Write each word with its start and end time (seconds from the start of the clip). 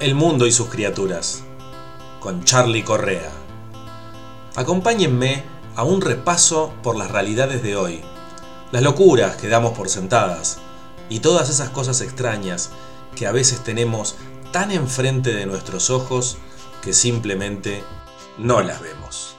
El 0.00 0.14
mundo 0.14 0.46
y 0.46 0.52
sus 0.52 0.70
criaturas, 0.70 1.42
con 2.20 2.42
Charlie 2.44 2.84
Correa. 2.84 3.30
Acompáñenme 4.56 5.44
a 5.76 5.84
un 5.84 6.00
repaso 6.00 6.72
por 6.82 6.96
las 6.96 7.10
realidades 7.10 7.62
de 7.62 7.76
hoy, 7.76 8.00
las 8.72 8.82
locuras 8.82 9.36
que 9.36 9.48
damos 9.48 9.76
por 9.76 9.90
sentadas 9.90 10.56
y 11.10 11.20
todas 11.20 11.50
esas 11.50 11.68
cosas 11.68 12.00
extrañas 12.00 12.70
que 13.14 13.26
a 13.26 13.32
veces 13.32 13.62
tenemos 13.62 14.16
tan 14.52 14.70
enfrente 14.70 15.34
de 15.34 15.44
nuestros 15.44 15.90
ojos 15.90 16.38
que 16.80 16.94
simplemente 16.94 17.84
no 18.38 18.62
las 18.62 18.80
vemos. 18.80 19.36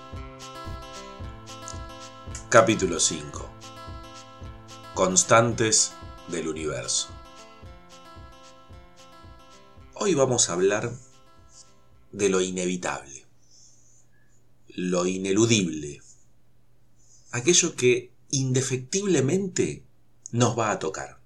Capítulo 2.49 2.99
5. 2.99 3.49
Constantes 4.93 5.93
del 6.27 6.47
universo. 6.47 7.07
Hoy 10.03 10.15
vamos 10.15 10.49
a 10.49 10.53
hablar 10.53 10.91
de 12.11 12.29
lo 12.29 12.41
inevitable, 12.41 13.23
lo 14.69 15.05
ineludible, 15.05 16.01
aquello 17.29 17.75
que 17.75 18.11
indefectiblemente 18.31 19.85
nos 20.31 20.57
va 20.57 20.71
a 20.71 20.79
tocar. 20.79 21.21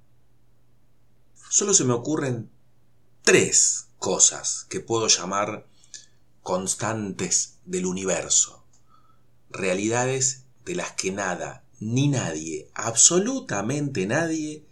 Solo 1.50 1.74
se 1.74 1.86
me 1.86 1.94
ocurren 1.94 2.52
tres 3.22 3.88
cosas 3.98 4.66
que 4.68 4.82
puedo 4.82 5.08
llamar 5.08 5.66
constantes 6.44 7.60
del 7.64 7.86
universo, 7.86 8.66
realidades 9.50 10.44
de 10.66 10.76
las 10.76 10.92
que 10.92 11.14
nada 11.14 11.64
ni 11.80 12.10
nadie, 12.10 12.70
absolutamente 12.74 14.06
nadie, 14.06 14.66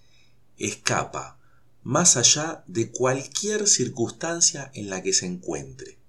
escapa 0.57 1.39
más 1.83 2.17
allá 2.17 2.63
de 2.67 2.91
cualquier 2.91 3.67
circunstancia 3.67 4.71
en 4.73 4.89
la 4.89 5.03
que 5.03 5.13
se 5.13 5.25
encuentre. 5.25 5.99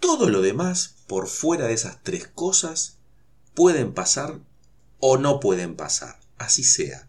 Todo 0.00 0.28
lo 0.28 0.42
demás, 0.42 0.96
por 1.06 1.28
fuera 1.28 1.66
de 1.66 1.74
esas 1.74 2.02
tres 2.02 2.26
cosas, 2.26 2.98
pueden 3.54 3.94
pasar 3.94 4.40
o 4.98 5.16
no 5.16 5.40
pueden 5.40 5.76
pasar, 5.76 6.20
así 6.36 6.64
sea 6.64 7.08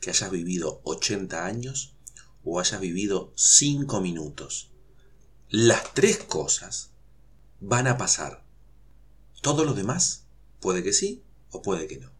que 0.00 0.10
hayas 0.10 0.30
vivido 0.30 0.80
80 0.84 1.44
años 1.44 1.94
o 2.44 2.58
hayas 2.58 2.80
vivido 2.80 3.32
5 3.36 4.00
minutos. 4.00 4.70
Las 5.48 5.94
tres 5.94 6.18
cosas 6.18 6.90
van 7.60 7.86
a 7.86 7.98
pasar. 7.98 8.42
Todo 9.42 9.64
lo 9.64 9.74
demás 9.74 10.24
puede 10.60 10.82
que 10.82 10.92
sí 10.92 11.22
o 11.50 11.62
puede 11.62 11.86
que 11.86 11.98
no. 11.98 12.10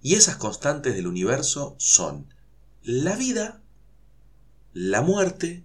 Y 0.00 0.14
esas 0.14 0.36
constantes 0.36 0.94
del 0.94 1.06
universo 1.06 1.76
son 1.78 2.31
la 2.84 3.14
vida, 3.14 3.62
la 4.72 5.02
muerte 5.02 5.64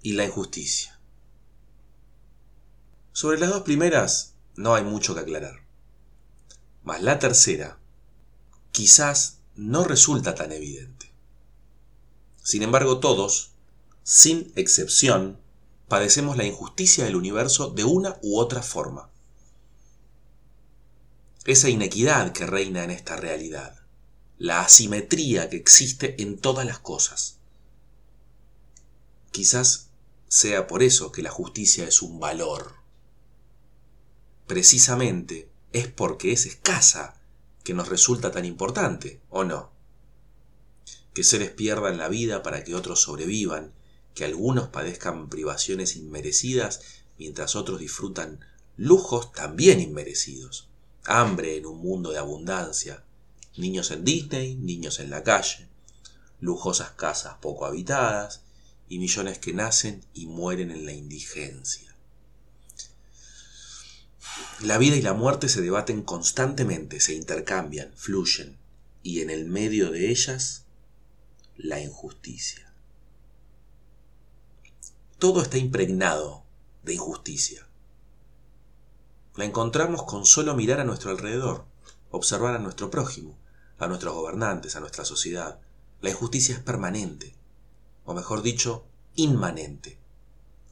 y 0.00 0.14
la 0.14 0.24
injusticia. 0.24 0.98
Sobre 3.12 3.38
las 3.38 3.50
dos 3.50 3.62
primeras 3.62 4.32
no 4.56 4.74
hay 4.74 4.84
mucho 4.84 5.14
que 5.14 5.20
aclarar. 5.20 5.66
Mas 6.82 7.02
la 7.02 7.18
tercera 7.18 7.78
quizás 8.72 9.40
no 9.54 9.84
resulta 9.84 10.34
tan 10.34 10.52
evidente. 10.52 11.12
Sin 12.42 12.62
embargo, 12.62 13.00
todos, 13.00 13.52
sin 14.02 14.50
excepción, 14.56 15.38
padecemos 15.88 16.38
la 16.38 16.44
injusticia 16.44 17.04
del 17.04 17.16
universo 17.16 17.68
de 17.68 17.84
una 17.84 18.18
u 18.22 18.38
otra 18.38 18.62
forma. 18.62 19.10
Esa 21.44 21.68
inequidad 21.68 22.32
que 22.32 22.46
reina 22.46 22.82
en 22.82 22.90
esta 22.90 23.16
realidad 23.16 23.83
la 24.38 24.62
asimetría 24.62 25.48
que 25.48 25.56
existe 25.56 26.20
en 26.22 26.38
todas 26.38 26.66
las 26.66 26.78
cosas. 26.78 27.38
Quizás 29.30 29.90
sea 30.28 30.66
por 30.66 30.82
eso 30.82 31.12
que 31.12 31.22
la 31.22 31.30
justicia 31.30 31.86
es 31.86 32.02
un 32.02 32.18
valor. 32.18 32.74
Precisamente 34.46 35.48
es 35.72 35.88
porque 35.88 36.32
es 36.32 36.46
escasa 36.46 37.20
que 37.62 37.74
nos 37.74 37.88
resulta 37.88 38.30
tan 38.30 38.44
importante, 38.44 39.20
¿o 39.30 39.44
no? 39.44 39.70
Que 41.14 41.24
seres 41.24 41.50
pierdan 41.50 41.98
la 41.98 42.08
vida 42.08 42.42
para 42.42 42.64
que 42.64 42.74
otros 42.74 43.02
sobrevivan, 43.02 43.72
que 44.14 44.24
algunos 44.24 44.68
padezcan 44.68 45.28
privaciones 45.28 45.96
inmerecidas 45.96 46.80
mientras 47.18 47.56
otros 47.56 47.78
disfrutan 47.78 48.44
lujos 48.76 49.32
también 49.32 49.80
inmerecidos, 49.80 50.68
hambre 51.04 51.56
en 51.56 51.66
un 51.66 51.78
mundo 51.78 52.10
de 52.10 52.18
abundancia, 52.18 53.04
niños 53.56 53.90
en 53.90 54.04
Disney, 54.04 54.56
niños 54.56 55.00
en 55.00 55.10
la 55.10 55.22
calle, 55.22 55.68
lujosas 56.40 56.90
casas 56.90 57.36
poco 57.40 57.66
habitadas 57.66 58.42
y 58.88 58.98
millones 58.98 59.38
que 59.38 59.52
nacen 59.52 60.04
y 60.12 60.26
mueren 60.26 60.70
en 60.70 60.84
la 60.86 60.92
indigencia. 60.92 61.94
La 64.60 64.78
vida 64.78 64.96
y 64.96 65.02
la 65.02 65.14
muerte 65.14 65.48
se 65.48 65.62
debaten 65.62 66.02
constantemente, 66.02 67.00
se 67.00 67.14
intercambian, 67.14 67.92
fluyen, 67.94 68.56
y 69.02 69.20
en 69.20 69.30
el 69.30 69.44
medio 69.44 69.90
de 69.90 70.10
ellas, 70.10 70.64
la 71.56 71.80
injusticia. 71.80 72.72
Todo 75.18 75.42
está 75.42 75.58
impregnado 75.58 76.42
de 76.82 76.94
injusticia. 76.94 77.66
La 79.36 79.44
encontramos 79.44 80.02
con 80.04 80.26
solo 80.26 80.54
mirar 80.54 80.80
a 80.80 80.84
nuestro 80.84 81.10
alrededor, 81.10 81.64
observar 82.10 82.54
a 82.54 82.58
nuestro 82.58 82.90
prójimo, 82.90 83.36
a 83.84 83.88
nuestros 83.88 84.14
gobernantes, 84.14 84.76
a 84.76 84.80
nuestra 84.80 85.04
sociedad. 85.04 85.60
La 86.00 86.10
injusticia 86.10 86.54
es 86.54 86.60
permanente, 86.60 87.34
o 88.04 88.14
mejor 88.14 88.42
dicho, 88.42 88.84
inmanente, 89.14 89.98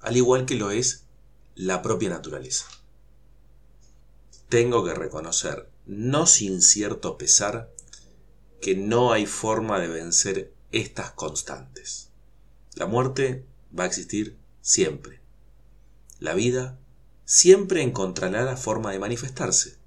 al 0.01 0.17
igual 0.17 0.47
que 0.47 0.57
lo 0.57 0.71
es 0.71 1.05
la 1.55 1.83
propia 1.83 2.11
naturaleza. 2.11 2.67
Tengo 4.49 4.85
que 4.85 4.95
reconocer, 4.95 5.71
no 5.87 6.27
sin 6.27 6.61
cierto 6.61 7.17
pesar, 7.17 7.73
que 8.61 8.77
no 8.77 9.13
hay 9.13 9.27
forma 9.27 9.81
de 9.81 9.89
vencer 9.89 10.53
estas 10.71 11.13
constantes. 11.13 12.11
La 12.75 12.87
muerte 12.87 13.45
va 13.77 13.85
a 13.85 13.87
existir 13.87 14.39
siempre. 14.61 15.21
La 16.21 16.35
vida 16.35 16.79
siempre 17.25 17.83
encontrará 17.83 18.45
la 18.45 18.57
forma 18.57 18.93
de 18.93 18.99
manifestarse. 18.99 19.79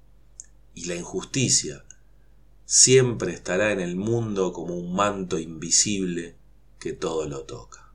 Y 0.74 0.84
la 0.84 0.94
injusticia, 0.94 1.85
siempre 2.66 3.32
estará 3.32 3.70
en 3.70 3.80
el 3.80 3.96
mundo 3.96 4.52
como 4.52 4.74
un 4.76 4.94
manto 4.94 5.38
invisible 5.38 6.36
que 6.80 6.92
todo 6.92 7.26
lo 7.26 7.44
toca. 7.44 7.92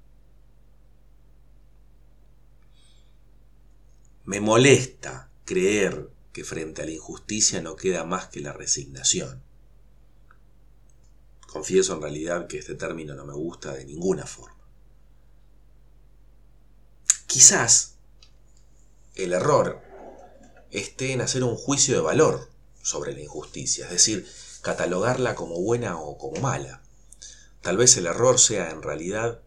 Me 4.24 4.40
molesta 4.40 5.30
creer 5.44 6.10
que 6.32 6.46
frente 6.46 6.82
a 6.82 6.86
la 6.86 6.92
injusticia 6.92 7.62
no 7.62 7.76
queda 7.76 8.06
más 8.06 8.28
que 8.28 8.40
la 8.40 8.54
resignación. 8.54 9.44
Confieso 11.48 11.94
en 11.96 12.02
realidad 12.02 12.48
que 12.48 12.58
este 12.58 12.76
término 12.76 13.14
no 13.14 13.26
me 13.26 13.34
gusta 13.34 13.74
de 13.74 13.84
ninguna 13.84 14.26
forma. 14.26 14.56
Quizás 17.28 17.96
el 19.16 19.34
error 19.34 19.82
esté 20.70 21.12
en 21.12 21.20
hacer 21.20 21.44
un 21.44 21.58
juicio 21.58 21.96
de 21.96 22.02
valor 22.02 22.50
sobre 22.82 23.14
la 23.14 23.20
injusticia, 23.20 23.86
es 23.86 23.92
decir, 23.92 24.26
catalogarla 24.62 25.36
como 25.36 25.60
buena 25.60 26.00
o 26.00 26.18
como 26.18 26.40
mala. 26.42 26.82
Tal 27.62 27.78
vez 27.78 27.98
el 27.98 28.06
error 28.06 28.40
sea 28.40 28.72
en 28.72 28.82
realidad 28.82 29.42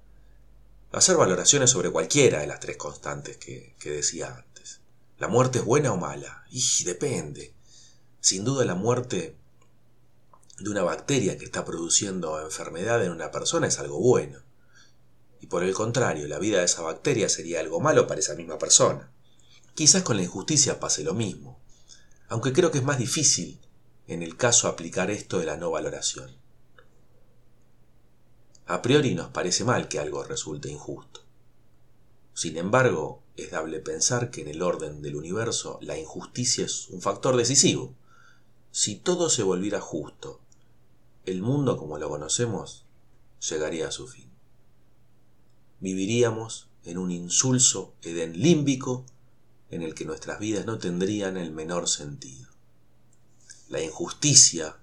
hacer 0.93 1.17
valoraciones 1.17 1.71
sobre 1.71 1.91
cualquiera 1.91 2.41
de 2.41 2.47
las 2.47 2.61
tres 2.61 2.77
constantes 2.77 3.37
que, 3.37 3.75
decía 3.85 4.35
antes. 4.37 4.81
¿La 5.19 5.29
muerte 5.29 5.59
es 5.59 5.65
buena 5.65 5.93
o 5.93 5.97
mala? 5.97 6.45
Y 6.51 6.85
depende. 6.85 7.55
Sin 8.21 8.45
duda 8.45 8.65
la 8.65 8.75
muerte 8.75 9.37
de 10.59 10.71
una 10.71 10.83
bacteria 10.83 11.37
que 11.37 11.45
está 11.45 11.65
produciendo 11.65 12.41
enfermedad 12.41 13.05
en 13.05 13.11
una 13.11 13.31
persona 13.31 13.67
es 13.67 13.79
algo 13.79 13.99
bueno. 13.99 14.41
Y 15.41 15.47
por 15.47 15.65
el 15.65 15.75
contrario, 15.75 16.27
la 16.29 16.39
vida 16.39 16.61
de 16.61 16.65
esa 16.65 16.83
bacteria 16.83 17.29
sería 17.29 17.61
algo 17.61 17.81
malo 17.81 18.07
para 18.07 18.21
esa 18.21 18.35
misma 18.35 18.59
persona. 18.59 19.11
Quizás 19.75 20.03
con 20.05 20.17
la 20.17 20.23
injusticia 20.23 20.79
pase 20.79 21.03
lo 21.03 21.15
mismo, 21.15 21.61
aunque 22.29 22.53
creo 22.53 22.71
que 22.71 22.79
es 22.79 22.85
más 22.85 22.99
difícil 22.99 23.61
en 24.07 24.23
el 24.23 24.37
caso 24.37 24.69
aplicar 24.69 25.11
esto 25.11 25.39
de 25.39 25.47
la 25.47 25.57
no 25.57 25.71
valoración. 25.71 26.31
A 28.67 28.83
priori 28.83 29.15
nos 29.15 29.29
parece 29.29 29.65
mal 29.65 29.89
que 29.89 29.99
algo 29.99 30.23
resulte 30.25 30.71
injusto. 30.71 31.21
Sin 32.35 32.57
embargo, 32.57 33.23
es 33.37 33.51
dable 33.51 33.81
pensar 33.81 34.31
que 34.31 34.43
en 34.43 34.49
el 34.49 34.63
orden 34.63 35.03
del 35.03 35.17
universo 35.17 35.79
la 35.83 35.99
injusticia 35.99 36.65
es 36.65 36.89
un 36.89 37.01
factor 37.01 37.37
decisivo. 37.37 37.95
Si 38.71 38.97
todo 38.97 39.29
se 39.29 39.43
volviera 39.43 39.81
justo, 39.81 40.41
el 41.27 41.43
mundo 41.43 41.77
como 41.77 41.99
lo 41.99 42.09
conocemos 42.09 42.85
llegaría 43.49 43.89
a 43.89 43.93
su 43.93 44.09
fin. 44.09 44.31
Viviríamos 45.81 46.69
en 46.85 46.99
un 46.99 47.11
insulso 47.11 47.95
Edén 48.03 48.41
límbico 48.41 49.05
en 49.71 49.83
el 49.83 49.95
que 49.95 50.05
nuestras 50.05 50.39
vidas 50.39 50.67
no 50.67 50.79
tendrían 50.79 51.37
el 51.37 51.51
menor 51.51 51.89
sentido. 51.89 52.54
La 53.69 53.81
injusticia 53.81 54.77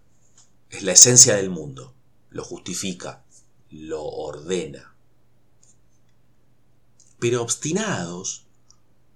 es 0.69 0.83
la 0.83 0.93
esencia 0.93 1.35
del 1.35 1.49
mundo, 1.49 1.93
lo 2.29 2.43
justifica, 2.43 3.23
lo 3.69 4.03
ordena. 4.03 4.95
Pero 7.19 7.43
obstinados, 7.43 8.47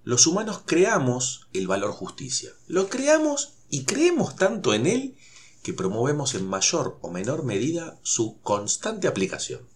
los 0.04 0.28
humanos 0.28 0.62
creamos 0.66 1.48
el 1.54 1.66
valor 1.68 1.92
justicia. 1.92 2.52
Lo 2.68 2.90
creamos 2.90 3.54
y 3.70 3.86
creemos 3.86 4.36
tanto 4.36 4.76
en 4.76 4.86
él 4.86 5.18
que 5.64 5.74
promovemos 5.74 6.36
en 6.36 6.48
mayor 6.48 7.00
o 7.02 7.10
menor 7.10 7.44
medida 7.44 7.98
su 8.04 8.40
constante 8.42 9.08
aplicación. 9.08 9.68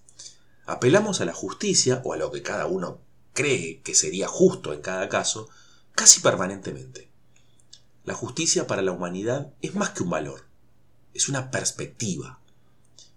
Apelamos 0.68 1.20
a 1.20 1.26
la 1.26 1.34
justicia 1.34 2.04
o 2.06 2.14
a 2.14 2.18
lo 2.18 2.32
que 2.32 2.44
cada 2.44 2.68
uno 2.68 3.00
cree 3.34 3.82
que 3.82 3.96
sería 3.96 4.28
justo 4.28 4.72
en 4.72 4.82
cada 4.82 5.10
caso, 5.10 5.50
casi 5.94 6.20
permanentemente. 6.20 7.09
La 8.10 8.16
justicia 8.16 8.66
para 8.66 8.82
la 8.82 8.92
humanidad 8.92 9.54
es 9.62 9.76
más 9.76 9.92
que 9.92 10.02
un 10.02 10.10
valor, 10.10 10.48
es 11.14 11.30
una 11.30 11.52
perspectiva. 11.52 12.40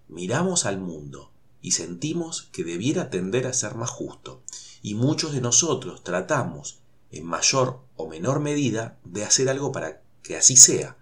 Miramos 0.07 0.67
al 0.67 0.77
mundo 0.77 1.31
y 1.63 1.71
sentimos 1.71 2.43
que 2.51 2.63
debiera 2.63 3.09
tender 3.09 3.47
a 3.47 3.53
ser 3.53 3.73
más 3.73 3.89
justo, 3.89 4.43
y 4.83 4.93
muchos 4.93 5.31
de 5.31 5.41
nosotros 5.41 6.03
tratamos, 6.03 6.83
en 7.09 7.25
mayor 7.25 7.79
o 7.95 8.07
menor 8.07 8.39
medida, 8.39 8.99
de 9.03 9.25
hacer 9.25 9.49
algo 9.49 9.71
para 9.71 10.03
que 10.21 10.37
así 10.37 10.57
sea. 10.57 10.95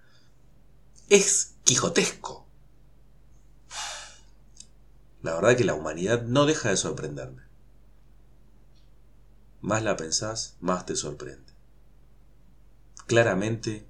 Es 1.09 1.55
quijotesco. 1.65 2.47
La 5.21 5.35
verdad 5.35 5.57
que 5.57 5.65
la 5.65 5.73
humanidad 5.73 6.23
no 6.23 6.45
deja 6.45 6.69
de 6.69 6.77
sorprenderme. 6.77 7.43
Más 9.59 9.83
la 9.83 9.97
pensás, 9.97 10.55
más 10.61 10.85
te 10.85 10.95
sorprende. 10.95 11.50
Claramente, 13.11 13.85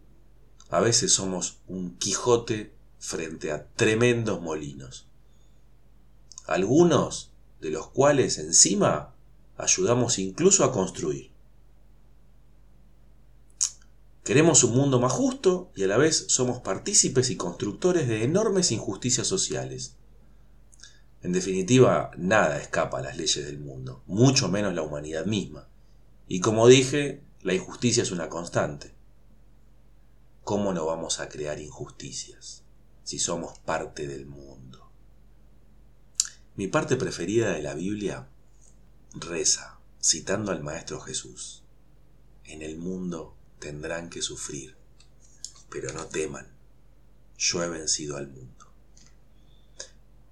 a 0.71 0.79
veces 0.79 1.13
somos 1.13 1.59
un 1.67 1.95
Quijote 1.99 2.73
frente 2.97 3.51
a 3.51 3.67
tremendos 3.67 4.41
molinos. 4.41 5.05
Algunos 6.47 7.29
de 7.59 7.69
los 7.69 7.87
cuales 7.89 8.39
encima 8.39 9.13
ayudamos 9.57 10.17
incluso 10.17 10.63
a 10.63 10.71
construir. 10.71 11.29
Queremos 14.23 14.63
un 14.63 14.75
mundo 14.75 14.99
más 14.99 15.11
justo 15.11 15.71
y 15.75 15.83
a 15.83 15.87
la 15.87 15.97
vez 15.97 16.25
somos 16.29 16.61
partícipes 16.61 17.29
y 17.29 17.35
constructores 17.35 18.07
de 18.07 18.23
enormes 18.23 18.71
injusticias 18.71 19.27
sociales. 19.27 19.97
En 21.21 21.31
definitiva, 21.31 22.09
nada 22.17 22.57
escapa 22.57 22.97
a 22.97 23.03
las 23.03 23.17
leyes 23.17 23.45
del 23.45 23.59
mundo, 23.59 24.01
mucho 24.07 24.49
menos 24.49 24.73
la 24.73 24.81
humanidad 24.81 25.27
misma. 25.27 25.67
Y 26.27 26.39
como 26.39 26.67
dije, 26.67 27.21
la 27.43 27.53
injusticia 27.53 28.01
es 28.01 28.09
una 28.09 28.27
constante. 28.27 28.99
¿Cómo 30.43 30.73
no 30.73 30.85
vamos 30.85 31.19
a 31.19 31.29
crear 31.29 31.59
injusticias 31.59 32.63
si 33.03 33.19
somos 33.19 33.59
parte 33.59 34.07
del 34.07 34.25
mundo? 34.25 34.91
Mi 36.55 36.67
parte 36.67 36.95
preferida 36.95 37.51
de 37.51 37.61
la 37.61 37.75
Biblia 37.75 38.27
reza, 39.13 39.79
citando 40.01 40.51
al 40.51 40.63
Maestro 40.63 40.99
Jesús, 40.99 41.63
en 42.43 42.61
el 42.61 42.77
mundo 42.77 43.35
tendrán 43.59 44.09
que 44.09 44.21
sufrir, 44.21 44.75
pero 45.69 45.93
no 45.93 46.05
teman, 46.05 46.47
yo 47.37 47.63
he 47.63 47.69
vencido 47.69 48.17
al 48.17 48.27
mundo. 48.27 48.67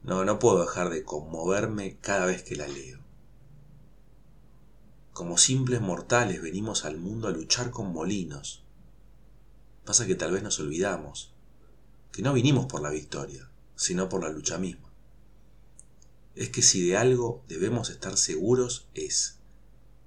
No, 0.02 0.26
no 0.26 0.40
puedo 0.40 0.62
dejar 0.62 0.90
de 0.90 1.04
conmoverme 1.04 1.98
cada 2.02 2.26
vez 2.26 2.42
que 2.42 2.56
la 2.56 2.68
leo. 2.68 3.00
Como 5.14 5.38
simples 5.38 5.82
mortales 5.82 6.42
venimos 6.42 6.86
al 6.86 6.98
mundo 6.98 7.28
a 7.28 7.32
luchar 7.32 7.72
con 7.72 7.92
molinos. 7.92 8.64
Pasa 9.90 10.06
que 10.06 10.14
tal 10.14 10.32
vez 10.32 10.44
nos 10.44 10.60
olvidamos 10.60 11.34
que 12.12 12.22
no 12.22 12.32
vinimos 12.32 12.68
por 12.68 12.84
la 12.84 12.92
victoria, 12.92 13.50
sino 13.76 14.08
por 14.08 14.22
la 14.22 14.30
lucha 14.30 14.60
misma. 14.60 14.94
Es 16.36 16.50
que 16.50 16.62
si 16.62 16.88
de 16.88 16.96
algo 16.96 17.44
debemos 17.48 17.90
estar 17.90 18.16
seguros 18.16 18.88
es 18.94 19.40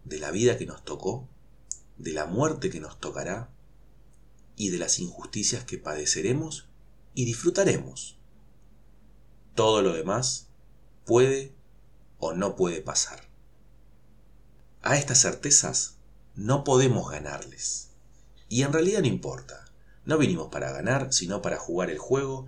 de 0.04 0.20
la 0.20 0.30
vida 0.30 0.56
que 0.56 0.66
nos 0.66 0.84
tocó, 0.84 1.28
de 1.98 2.12
la 2.12 2.26
muerte 2.26 2.70
que 2.70 2.78
nos 2.78 3.00
tocará 3.00 3.50
y 4.54 4.68
de 4.70 4.78
las 4.78 5.00
injusticias 5.00 5.64
que 5.64 5.78
padeceremos 5.78 6.68
y 7.12 7.24
disfrutaremos. 7.24 8.20
Todo 9.56 9.82
lo 9.82 9.94
demás 9.94 10.46
puede 11.04 11.56
o 12.20 12.34
no 12.34 12.54
puede 12.54 12.82
pasar. 12.82 13.24
A 14.82 14.96
estas 14.96 15.22
certezas 15.22 15.96
no 16.36 16.62
podemos 16.62 17.10
ganarles. 17.10 17.88
Y 18.48 18.62
en 18.62 18.72
realidad 18.72 19.00
no 19.00 19.08
importa. 19.08 19.71
No 20.04 20.18
vinimos 20.18 20.48
para 20.48 20.72
ganar, 20.72 21.12
sino 21.12 21.42
para 21.42 21.58
jugar 21.58 21.90
el 21.90 21.98
juego 21.98 22.46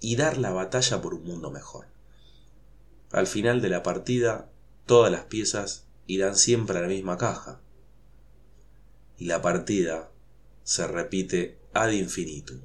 y 0.00 0.16
dar 0.16 0.38
la 0.38 0.50
batalla 0.50 1.00
por 1.00 1.14
un 1.14 1.24
mundo 1.24 1.50
mejor. 1.50 1.86
Al 3.10 3.26
final 3.26 3.60
de 3.60 3.68
la 3.68 3.82
partida, 3.82 4.50
todas 4.86 5.12
las 5.12 5.24
piezas 5.24 5.84
irán 6.06 6.36
siempre 6.36 6.78
a 6.78 6.82
la 6.82 6.88
misma 6.88 7.18
caja. 7.18 7.60
Y 9.18 9.26
la 9.26 9.42
partida 9.42 10.10
se 10.64 10.86
repite 10.86 11.58
ad 11.72 11.90
infinitum. 11.90 12.60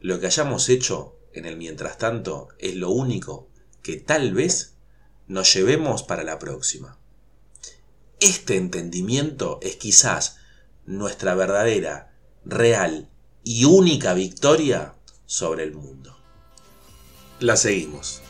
Lo 0.00 0.20
que 0.20 0.26
hayamos 0.26 0.68
hecho 0.68 1.16
en 1.32 1.44
el 1.44 1.56
mientras 1.56 1.98
tanto 1.98 2.48
es 2.58 2.74
lo 2.74 2.90
único 2.90 3.48
que 3.82 3.96
tal 3.96 4.32
vez 4.32 4.74
nos 5.26 5.52
llevemos 5.54 6.02
para 6.02 6.24
la 6.24 6.38
próxima. 6.38 6.98
Este 8.20 8.56
entendimiento 8.56 9.58
es 9.62 9.76
quizás 9.76 10.38
nuestra 10.86 11.34
verdadera, 11.34 12.07
real 12.48 13.08
y 13.44 13.64
única 13.64 14.14
victoria 14.14 14.94
sobre 15.26 15.64
el 15.64 15.74
mundo. 15.74 16.16
La 17.40 17.56
seguimos. 17.56 18.22